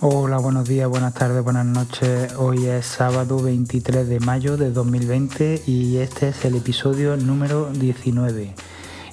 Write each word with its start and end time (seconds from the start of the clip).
Hola, 0.00 0.36
buenos 0.36 0.68
días, 0.68 0.90
buenas 0.90 1.14
tardes, 1.14 1.42
buenas 1.42 1.64
noches. 1.64 2.34
Hoy 2.36 2.66
es 2.66 2.84
sábado 2.84 3.40
23 3.42 4.06
de 4.06 4.20
mayo 4.20 4.58
de 4.58 4.70
2020 4.70 5.62
y 5.66 5.96
este 5.96 6.28
es 6.28 6.44
el 6.44 6.56
episodio 6.56 7.16
número 7.16 7.70
19. 7.70 8.54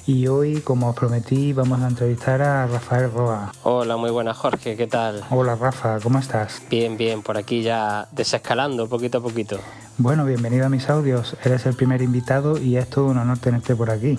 Y 0.06 0.26
hoy, 0.26 0.60
como 0.60 0.90
os 0.90 0.94
prometí, 0.94 1.54
vamos 1.54 1.80
a 1.80 1.88
entrevistar 1.88 2.42
a 2.42 2.66
Rafael 2.66 3.10
Roa. 3.10 3.50
Hola, 3.62 3.96
muy 3.96 4.10
buenas 4.10 4.36
Jorge, 4.36 4.76
¿qué 4.76 4.86
tal? 4.86 5.24
Hola 5.30 5.54
Rafa, 5.54 6.00
¿cómo 6.00 6.18
estás? 6.18 6.60
Bien, 6.68 6.98
bien, 6.98 7.22
por 7.22 7.38
aquí 7.38 7.62
ya 7.62 8.06
desescalando 8.12 8.86
poquito 8.86 9.18
a 9.18 9.22
poquito. 9.22 9.58
Bueno, 9.96 10.26
bienvenido 10.26 10.66
a 10.66 10.68
mis 10.68 10.90
audios. 10.90 11.34
Eres 11.42 11.64
el 11.64 11.76
primer 11.76 12.02
invitado 12.02 12.58
y 12.58 12.76
es 12.76 12.90
todo 12.90 13.06
un 13.06 13.16
honor 13.16 13.38
tenerte 13.38 13.74
por 13.74 13.90
aquí. 13.90 14.18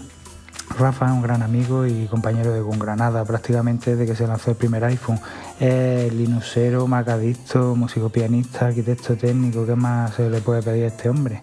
Rafa 0.78 1.06
es 1.06 1.12
un 1.12 1.22
gran 1.22 1.42
amigo 1.42 1.86
y 1.86 2.06
compañero 2.08 2.52
de 2.52 2.62
Granada, 2.78 3.24
prácticamente 3.24 3.96
desde 3.96 4.12
que 4.12 4.18
se 4.18 4.28
lanzó 4.28 4.52
el 4.52 4.58
primer 4.58 4.84
iPhone. 4.84 5.20
Es 5.60 6.14
linuxero, 6.14 6.86
macadicto, 6.86 7.76
músico 7.76 8.10
pianista, 8.10 8.68
arquitecto 8.68 9.16
técnico, 9.16 9.66
¿qué 9.66 9.76
más 9.76 10.16
se 10.16 10.30
le 10.30 10.42
puede 10.42 10.62
pedir 10.62 10.84
a 10.84 10.88
este 10.88 11.10
hombre? 11.10 11.42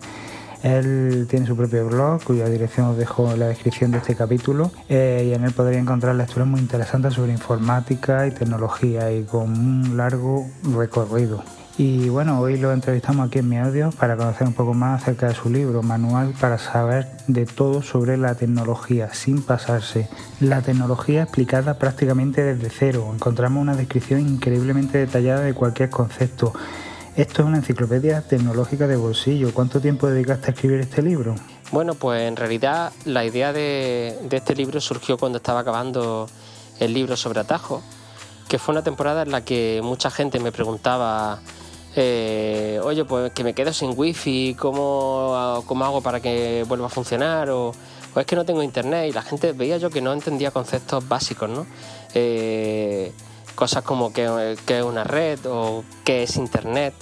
Él 0.63 1.27
tiene 1.29 1.47
su 1.47 1.57
propio 1.57 1.87
blog, 1.87 2.23
cuya 2.23 2.47
dirección 2.47 2.89
os 2.89 2.97
dejo 2.97 3.33
en 3.33 3.41
la 3.41 3.47
descripción 3.49 3.91
de 3.91 3.99
este 3.99 4.15
capítulo, 4.15 4.71
eh, 4.89 5.27
y 5.31 5.35
en 5.35 5.45
él 5.45 5.53
podréis 5.53 5.81
encontrar 5.81 6.15
lecturas 6.15 6.47
muy 6.47 6.61
interesantes 6.61 7.15
sobre 7.15 7.33
informática 7.33 8.27
y 8.27 8.33
tecnología 8.33 9.11
y 9.11 9.25
con 9.25 9.51
un 9.51 9.97
largo 9.97 10.47
recorrido. 10.77 11.43
Y 11.79 12.11
bueno, 12.11 12.39
hoy 12.39 12.59
lo 12.59 12.71
entrevistamos 12.71 13.27
aquí 13.27 13.39
en 13.39 13.49
mi 13.49 13.57
audio 13.57 13.91
para 13.93 14.17
conocer 14.17 14.47
un 14.47 14.53
poco 14.53 14.75
más 14.75 15.03
acerca 15.03 15.29
de 15.29 15.35
su 15.35 15.49
libro, 15.49 15.83
Manual 15.83 16.35
para 16.39 16.59
saber 16.59 17.09
de 17.29 17.47
todo 17.47 17.83
sobre 17.83 18.19
la 18.19 18.35
tecnología, 18.35 19.15
sin 19.15 19.43
pasarse. 19.43 20.09
La 20.41 20.61
tecnología 20.61 21.23
explicada 21.23 21.79
prácticamente 21.79 22.43
desde 22.43 22.69
cero. 22.69 23.11
Encontramos 23.15 23.63
una 23.63 23.75
descripción 23.75 24.21
increíblemente 24.21 24.99
detallada 24.99 25.41
de 25.41 25.55
cualquier 25.55 25.89
concepto. 25.89 26.53
Esto 27.17 27.43
es 27.43 27.49
una 27.49 27.59
enciclopedia 27.59 28.21
tecnológica 28.21 28.87
de 28.87 28.97
bolsillo. 28.97 29.53
¿Cuánto 29.55 29.81
tiempo 29.81 30.09
dedicaste 30.09 30.51
a 30.51 30.55
escribir 30.55 30.81
este 30.81 31.01
libro? 31.01 31.35
Bueno, 31.71 31.95
pues 31.95 32.23
en 32.23 32.37
realidad 32.37 32.93
la 33.07 33.25
idea 33.25 33.55
de, 33.55 34.19
este 34.31 34.55
libro 34.55 34.79
surgió 34.79 35.17
cuando 35.17 35.39
estaba 35.39 35.61
acabando 35.61 36.29
el 36.81 36.93
libro 36.93 37.17
sobre 37.17 37.41
Atajo, 37.41 37.83
que 38.47 38.59
fue 38.59 38.75
una 38.75 38.83
temporada 38.83 39.23
en 39.23 39.31
la 39.31 39.43
que 39.43 39.81
mucha 39.83 40.11
gente 40.11 40.39
me 40.39 40.53
preguntaba 40.53 41.41
eh, 41.95 42.81
oye, 42.83 43.05
pues 43.05 43.33
que 43.33 43.45
me 43.45 43.55
quedo 43.55 43.73
sin 43.73 43.93
wifi, 43.95 44.57
¿cómo, 44.59 45.63
¿cómo 45.67 45.85
hago 45.85 46.01
para 46.01 46.21
que 46.21 46.65
vuelva 46.67 46.87
a 46.87 46.91
funcionar? 46.91 47.51
O, 47.51 47.75
es 48.17 48.27
que 48.27 48.37
no 48.37 48.45
tengo 48.45 48.63
internet 48.63 49.11
y 49.11 49.13
la 49.13 49.23
gente 49.23 49.53
veía 49.53 49.77
yo 49.77 49.91
que 49.91 50.01
no 50.01 50.13
entendía 50.13 50.51
conceptos 50.51 51.07
básicos, 51.07 51.51
¿no? 51.51 51.67
Eh, 52.15 53.13
cosas 53.55 53.83
como 53.83 54.13
qué, 54.13 54.57
es 54.67 54.83
una 54.83 55.05
red 55.05 55.39
o 55.47 55.85
qué 56.05 56.23
es 56.23 56.37
internet. 56.37 56.95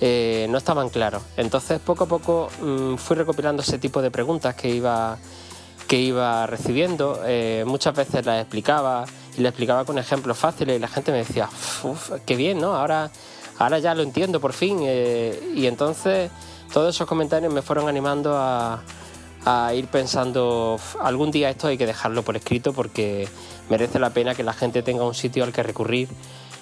Eh, 0.00 0.46
no 0.50 0.58
estaban 0.58 0.88
claros. 0.88 1.22
Entonces 1.36 1.78
poco 1.78 2.04
a 2.04 2.06
poco 2.08 2.48
mm, 2.60 2.96
fui 2.96 3.16
recopilando 3.16 3.62
ese 3.62 3.78
tipo 3.78 4.02
de 4.02 4.10
preguntas 4.10 4.56
que 4.56 4.68
iba, 4.68 5.18
que 5.86 5.98
iba 5.98 6.46
recibiendo. 6.46 7.20
muchas 7.66 7.94
veces 7.94 8.26
las 8.26 8.40
explicaba 8.40 9.04
y 9.36 9.42
las 9.42 9.50
explicaba 9.50 9.84
con 9.84 9.98
ejemplos 9.98 10.36
fáciles 10.36 10.76
y 10.76 10.80
la 10.80 10.88
gente 10.88 11.12
me 11.12 11.18
decía, 11.18 11.48
qué 12.26 12.34
bien, 12.34 12.60
¿no? 12.60 12.74
Ahora 12.74 13.10
ahora 13.62 13.78
ya 13.78 13.94
lo 13.94 14.02
entiendo 14.02 14.40
por 14.40 14.52
fin. 14.52 14.78
Eh, 14.82 15.52
y 15.54 15.66
entonces 15.66 16.30
todos 16.72 16.94
esos 16.94 17.06
comentarios 17.06 17.52
me 17.52 17.62
fueron 17.62 17.88
animando 17.88 18.36
a, 18.36 18.82
ir 19.74 19.88
pensando, 19.88 20.78
algún 21.00 21.32
día 21.32 21.50
esto 21.50 21.66
hay 21.66 21.76
que 21.76 21.86
dejarlo 21.86 22.22
por 22.22 22.36
escrito 22.36 22.72
porque 22.72 23.28
merece 23.68 23.98
la 23.98 24.10
pena 24.10 24.36
que 24.36 24.44
la 24.44 24.52
gente 24.52 24.84
tenga 24.84 25.04
un 25.04 25.14
sitio 25.14 25.42
al 25.42 25.52
que 25.52 25.64
recurrir 25.64 26.08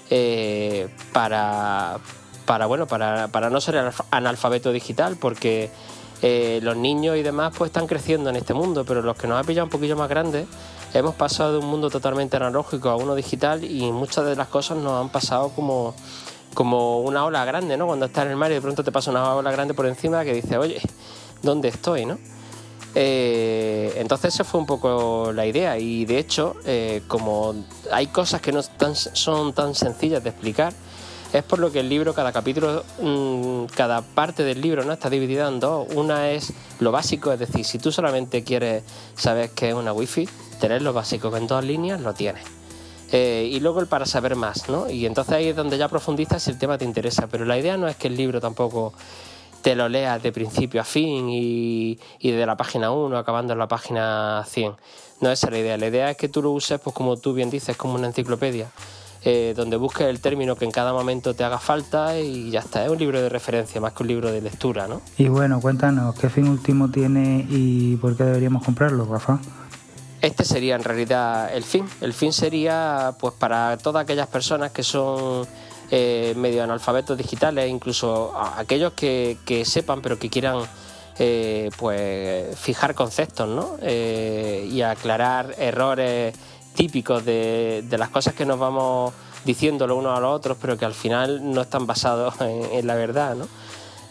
eh, 0.08 0.88
para, 1.12 1.98
bueno, 2.66 2.86
para, 2.86 3.28
para, 3.28 3.50
no 3.50 3.60
ser 3.60 3.92
analfabeto 4.10 4.72
digital, 4.72 5.18
porque 5.20 5.70
eh, 6.22 6.60
los 6.62 6.74
niños 6.74 7.18
y 7.18 7.22
demás 7.22 7.52
pues 7.56 7.68
están 7.68 7.86
creciendo 7.86 8.30
en 8.30 8.36
este 8.36 8.54
mundo, 8.54 8.84
pero 8.86 9.02
los 9.02 9.16
que 9.16 9.26
nos 9.26 9.38
ha 9.38 9.44
pillado 9.44 9.66
un 9.66 9.70
poquillo 9.70 9.96
más 9.96 10.08
grandes, 10.08 10.46
hemos 10.94 11.14
pasado 11.14 11.52
de 11.52 11.58
un 11.58 11.66
mundo 11.66 11.90
totalmente 11.90 12.36
analógico 12.36 12.88
a 12.88 12.96
uno 12.96 13.14
digital 13.14 13.62
y 13.62 13.92
muchas 13.92 14.24
de 14.24 14.36
las 14.36 14.48
cosas 14.48 14.78
nos 14.78 15.02
han 15.02 15.10
pasado 15.10 15.50
como 15.50 15.94
como 16.54 17.00
una 17.00 17.24
ola 17.24 17.44
grande, 17.44 17.76
¿no? 17.76 17.86
Cuando 17.86 18.06
estás 18.06 18.24
en 18.24 18.32
el 18.32 18.36
mar 18.36 18.50
y 18.50 18.54
de 18.54 18.60
pronto 18.60 18.82
te 18.82 18.92
pasa 18.92 19.10
una 19.10 19.34
ola 19.34 19.50
grande 19.52 19.74
por 19.74 19.86
encima 19.86 20.24
que 20.24 20.34
dice, 20.34 20.58
oye, 20.58 20.80
¿dónde 21.42 21.68
estoy, 21.68 22.06
no? 22.06 22.18
Eh, 22.94 23.94
entonces 23.98 24.34
esa 24.34 24.42
fue 24.42 24.58
un 24.58 24.66
poco 24.66 25.30
la 25.32 25.46
idea 25.46 25.78
y 25.78 26.04
de 26.06 26.18
hecho, 26.18 26.56
eh, 26.64 27.02
como 27.06 27.54
hay 27.92 28.08
cosas 28.08 28.40
que 28.40 28.50
no 28.50 28.62
son 28.62 29.52
tan 29.52 29.74
sencillas 29.74 30.24
de 30.24 30.30
explicar, 30.30 30.72
es 31.32 31.44
por 31.44 31.60
lo 31.60 31.70
que 31.70 31.80
el 31.80 31.88
libro, 31.88 32.12
cada 32.12 32.32
capítulo, 32.32 32.82
mm, 33.00 33.66
cada 33.76 34.02
parte 34.02 34.42
del 34.42 34.60
libro 34.60 34.84
no 34.84 34.92
está 34.92 35.08
dividida 35.08 35.46
en 35.48 35.60
dos. 35.60 35.86
Una 35.94 36.30
es 36.30 36.52
lo 36.80 36.90
básico, 36.90 37.32
es 37.32 37.38
decir, 37.38 37.64
si 37.64 37.78
tú 37.78 37.92
solamente 37.92 38.42
quieres 38.42 38.82
saber 39.14 39.50
qué 39.50 39.68
es 39.68 39.74
una 39.74 39.92
wifi, 39.92 40.28
tener 40.60 40.82
lo 40.82 40.92
básico 40.92 41.34
en 41.36 41.46
dos 41.46 41.64
líneas, 41.64 42.00
lo 42.00 42.14
tienes. 42.14 42.59
Eh, 43.12 43.48
y 43.50 43.60
luego 43.60 43.80
el 43.80 43.86
para 43.86 44.06
saber 44.06 44.36
más, 44.36 44.68
¿no? 44.68 44.88
Y 44.88 45.06
entonces 45.06 45.34
ahí 45.34 45.48
es 45.48 45.56
donde 45.56 45.78
ya 45.78 45.88
profundizas 45.88 46.42
si 46.42 46.50
el 46.50 46.58
tema 46.58 46.78
te 46.78 46.84
interesa. 46.84 47.26
Pero 47.26 47.44
la 47.44 47.58
idea 47.58 47.76
no 47.76 47.88
es 47.88 47.96
que 47.96 48.08
el 48.08 48.16
libro 48.16 48.40
tampoco 48.40 48.92
te 49.62 49.74
lo 49.74 49.88
leas 49.88 50.22
de 50.22 50.32
principio 50.32 50.80
a 50.80 50.84
fin 50.84 51.28
y, 51.28 51.98
y 52.18 52.30
de 52.30 52.46
la 52.46 52.56
página 52.56 52.92
1 52.92 53.18
acabando 53.18 53.52
en 53.52 53.58
la 53.58 53.68
página 53.68 54.44
100. 54.46 54.72
No 55.20 55.30
esa 55.30 55.48
es 55.48 55.52
la 55.52 55.58
idea. 55.58 55.76
La 55.76 55.88
idea 55.88 56.10
es 56.10 56.16
que 56.16 56.28
tú 56.28 56.42
lo 56.42 56.50
uses, 56.52 56.80
pues 56.80 56.94
como 56.94 57.16
tú 57.16 57.34
bien 57.34 57.50
dices, 57.50 57.76
como 57.76 57.94
una 57.94 58.06
enciclopedia. 58.06 58.70
Eh, 59.22 59.52
donde 59.54 59.76
busques 59.76 60.06
el 60.06 60.18
término 60.20 60.56
que 60.56 60.64
en 60.64 60.70
cada 60.70 60.94
momento 60.94 61.34
te 61.34 61.44
haga 61.44 61.58
falta 61.58 62.18
y 62.18 62.50
ya 62.50 62.60
está. 62.60 62.84
Es 62.86 62.90
un 62.90 62.98
libro 62.98 63.20
de 63.20 63.28
referencia 63.28 63.78
más 63.78 63.92
que 63.92 64.02
un 64.02 64.08
libro 64.08 64.32
de 64.32 64.40
lectura, 64.40 64.88
¿no? 64.88 65.02
Y 65.18 65.28
bueno, 65.28 65.60
cuéntanos, 65.60 66.14
¿qué 66.14 66.30
fin 66.30 66.48
último 66.48 66.90
tiene 66.90 67.46
y 67.50 67.96
por 67.96 68.16
qué 68.16 68.24
deberíamos 68.24 68.64
comprarlo, 68.64 69.04
Rafa? 69.04 69.38
Este 70.20 70.44
sería 70.44 70.74
en 70.74 70.84
realidad 70.84 71.54
el 71.54 71.64
fin. 71.64 71.88
El 72.00 72.12
fin 72.12 72.32
sería 72.32 73.14
pues 73.18 73.34
para 73.34 73.78
todas 73.78 74.02
aquellas 74.04 74.28
personas 74.28 74.70
que 74.70 74.82
son 74.82 75.46
eh, 75.90 76.34
medio 76.36 76.62
analfabetos 76.62 77.16
digitales, 77.16 77.68
incluso 77.68 78.32
aquellos 78.56 78.92
que, 78.92 79.36
sepan 79.64 80.02
pero 80.02 80.18
que 80.18 80.28
quieran 80.28 80.62
eh, 81.18 81.70
pues 81.76 82.56
fijar 82.58 82.94
conceptos 82.94 83.48
¿no? 83.48 83.76
Eh, 83.82 84.68
y 84.70 84.82
aclarar 84.82 85.54
errores 85.58 86.34
típicos 86.74 87.24
de, 87.24 87.84
las 87.90 88.10
cosas 88.10 88.34
que 88.34 88.46
nos 88.46 88.58
vamos 88.58 89.12
diciendo 89.44 89.86
los 89.86 89.98
unos 89.98 90.16
a 90.16 90.20
los 90.20 90.36
otros, 90.36 90.58
pero 90.60 90.76
que 90.78 90.84
al 90.84 90.94
final 90.94 91.52
no 91.52 91.62
están 91.62 91.86
basados 91.86 92.34
en, 92.40 92.86
la 92.86 92.94
verdad. 92.94 93.34
¿no? 93.36 93.48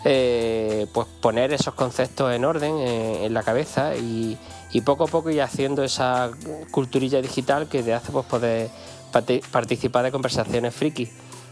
Pues 0.04 1.08
poner 1.22 1.54
esos 1.54 1.74
conceptos 1.74 2.34
en 2.34 2.46
orden 2.46 2.78
en 2.78 3.34
la 3.34 3.44
cabeza 3.44 3.96
y 3.96 4.38
poco 4.86 5.06
a 5.06 5.08
poco 5.08 5.30
ir 5.30 5.42
haciendo 5.42 5.84
esa 5.84 6.32
culturilla 6.72 7.22
digital 7.22 7.68
que 7.68 7.84
te 7.84 7.94
hace 7.94 8.12
pues, 8.12 8.26
poder 8.26 8.70
participar 9.12 10.06
de 10.06 10.12
conversaciones 10.12 10.74
friki, 10.74 11.10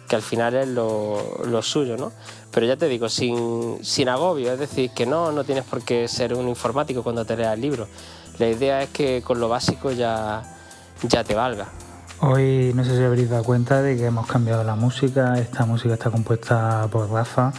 que 0.07 0.15
al 0.15 0.21
final 0.21 0.55
es 0.55 0.67
lo, 0.67 1.61
suyo, 1.61 1.97
¿no? 1.97 2.11
Pero 2.51 2.65
ya 2.65 2.77
te 2.77 2.87
digo, 2.87 3.09
sin, 3.09 3.83
sin 3.83 4.09
agobio, 4.09 4.53
es 4.53 4.59
decir, 4.59 4.91
que 4.91 5.05
no, 5.05 5.31
no 5.31 5.43
tienes 5.43 5.63
por 5.63 5.81
qué 5.81 6.07
ser 6.07 6.33
un 6.33 6.47
informático 6.47 7.03
cuando 7.03 7.25
te 7.25 7.35
leas 7.35 7.53
el 7.53 7.61
libro. 7.61 7.87
La 8.39 8.47
idea 8.47 8.83
es 8.83 8.89
que 8.89 9.21
con 9.21 9.39
lo 9.39 9.49
básico 9.49 9.91
ya, 9.91 10.43
ya 11.03 11.23
te 11.23 11.35
valga. 11.35 11.67
Hoy 12.19 12.71
no 12.73 12.83
sé 12.83 12.95
si 12.95 13.03
habréis 13.03 13.29
dado 13.29 13.43
cuenta 13.43 13.81
de 13.81 13.95
que 13.95 14.05
hemos 14.05 14.25
cambiado 14.25 14.63
la 14.63 14.75
música. 14.75 15.37
Esta 15.37 15.65
música 15.65 15.93
está 15.93 16.09
compuesta 16.09 16.87
por 16.91 17.11
Rafa 17.11 17.53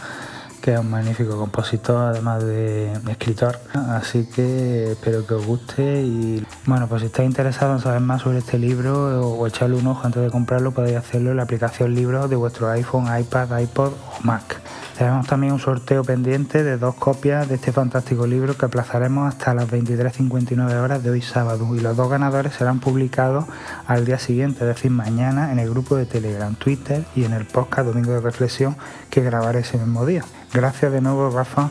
que 0.69 0.75
es 0.75 0.79
un 0.81 0.91
magnífico 0.91 1.35
compositor, 1.35 2.11
además 2.11 2.43
de 2.43 2.93
escritor. 3.09 3.59
Así 3.73 4.25
que 4.25 4.91
espero 4.91 5.25
que 5.25 5.33
os 5.33 5.43
guste 5.43 6.03
y 6.03 6.45
bueno, 6.67 6.87
pues 6.87 7.01
si 7.01 7.07
estáis 7.07 7.27
interesados 7.27 7.77
en 7.77 7.83
saber 7.83 8.01
más 8.01 8.21
sobre 8.21 8.37
este 8.37 8.59
libro 8.59 9.31
o 9.31 9.47
echarle 9.47 9.77
un 9.77 9.87
ojo 9.87 10.05
antes 10.05 10.21
de 10.21 10.29
comprarlo, 10.29 10.71
podéis 10.71 10.97
hacerlo 10.97 11.31
en 11.31 11.37
la 11.37 11.43
aplicación 11.43 11.95
Libros 11.95 12.29
de 12.29 12.35
vuestro 12.35 12.69
iPhone, 12.69 13.07
iPad, 13.19 13.59
iPod 13.59 13.93
o 13.93 14.21
Mac. 14.21 14.61
Tenemos 14.99 15.27
también 15.27 15.53
un 15.53 15.59
sorteo 15.59 16.03
pendiente 16.03 16.61
de 16.61 16.77
dos 16.77 16.93
copias 16.93 17.47
de 17.47 17.55
este 17.55 17.71
fantástico 17.71 18.27
libro 18.27 18.57
que 18.57 18.65
aplazaremos 18.65 19.29
hasta 19.29 19.53
las 19.53 19.71
23.59 19.71 20.73
horas 20.73 21.01
de 21.01 21.09
hoy 21.09 21.21
sábado 21.21 21.73
y 21.73 21.79
los 21.79 21.95
dos 21.95 22.09
ganadores 22.09 22.55
serán 22.55 22.81
publicados 22.81 23.45
al 23.87 24.03
día 24.03 24.19
siguiente, 24.19 24.59
es 24.59 24.75
decir, 24.75 24.91
mañana 24.91 25.53
en 25.53 25.59
el 25.59 25.69
grupo 25.69 25.95
de 25.95 26.05
Telegram, 26.05 26.53
Twitter 26.53 27.05
y 27.15 27.23
en 27.23 27.31
el 27.31 27.45
podcast 27.45 27.87
Domingo 27.87 28.11
de 28.11 28.19
Reflexión 28.19 28.75
que 29.09 29.21
grabaré 29.21 29.61
ese 29.61 29.77
mismo 29.77 30.05
día. 30.05 30.25
Gracias 30.51 30.91
de 30.91 30.99
nuevo, 30.99 31.29
Rafa, 31.29 31.69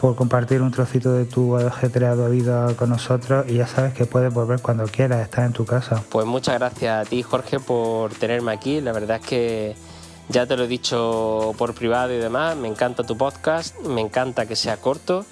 por 0.00 0.16
compartir 0.16 0.62
un 0.62 0.70
trocito 0.70 1.12
de 1.12 1.26
tu 1.26 1.58
ajetreado 1.58 2.30
vida 2.30 2.74
con 2.76 2.88
nosotros 2.88 3.44
y 3.46 3.56
ya 3.56 3.66
sabes 3.66 3.92
que 3.92 4.06
puedes 4.06 4.32
volver 4.32 4.62
cuando 4.62 4.84
quieras, 4.84 5.20
estás 5.20 5.44
en 5.44 5.52
tu 5.52 5.66
casa. 5.66 6.02
Pues 6.08 6.24
muchas 6.24 6.58
gracias 6.58 7.06
a 7.06 7.10
ti, 7.10 7.22
Jorge, 7.22 7.60
por 7.60 8.14
tenerme 8.14 8.52
aquí. 8.52 8.80
La 8.80 8.92
verdad 8.92 9.18
es 9.20 9.26
que 9.26 9.76
ya 10.30 10.46
te 10.46 10.56
lo 10.56 10.64
he 10.64 10.68
dicho 10.68 11.54
por 11.58 11.74
privado 11.74 12.14
y 12.14 12.18
demás, 12.18 12.56
me 12.56 12.68
encanta 12.68 13.02
tu 13.02 13.16
podcast, 13.16 13.78
me 13.80 14.00
encanta 14.00 14.46
que 14.46 14.54
sea 14.54 14.76
corto 14.76 15.26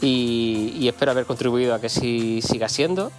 y, 0.00 0.86
espero 0.86 1.10
haber 1.10 1.26
contribuido 1.26 1.74
a 1.74 1.80
que 1.80 1.88
sí, 1.88 2.40
siga 2.42 2.68
siendo. 2.68 3.10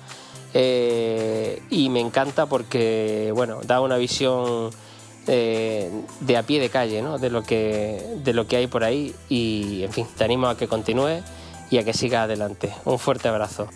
Eh, 0.53 1.61
y 1.69 1.89
me 1.89 1.99
encanta 1.99 2.45
porque, 2.45 3.31
bueno, 3.35 3.59
da 3.65 3.81
una 3.81 3.97
visión 3.97 4.69
eh, 5.27 5.91
de 6.21 6.37
a 6.37 6.43
pie 6.43 6.61
de 6.61 6.69
calle, 6.69 7.01
¿no? 7.01 7.17
de, 7.17 7.29
lo 7.29 7.43
que, 7.43 8.01
de 8.23 8.33
lo 8.33 8.47
que 8.47 8.55
hay 8.57 8.67
por 8.67 8.85
ahí 8.85 9.13
y, 9.27 9.83
en 9.83 9.91
fin, 9.91 10.07
te 10.17 10.23
animo 10.23 10.47
a 10.47 10.55
que 10.55 10.67
continúes 10.67 11.23
y 11.69 11.79
a 11.79 11.83
que 11.83 11.93
siga 11.93 12.23
adelante. 12.23 12.73
Un 12.85 12.99
fuerte 12.99 13.27
abrazo. 13.27 13.67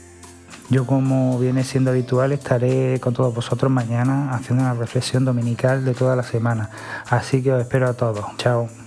Yo, 0.69 0.85
como 0.85 1.39
viene 1.39 1.63
siendo 1.63 1.89
habitual, 1.89 2.31
estaré 2.31 2.99
con 2.99 3.13
todos 3.13 3.33
vosotros 3.33 3.71
mañana 3.71 4.31
haciendo 4.33 4.63
una 4.63 4.75
reflexión 4.75 5.25
dominical 5.25 5.83
de 5.83 5.95
toda 5.95 6.15
la 6.15 6.23
semana. 6.23 6.69
Así 7.09 7.41
que 7.41 7.51
os 7.51 7.61
espero 7.61 7.87
a 7.87 7.93
todos. 7.93 8.23
Chao. 8.37 8.78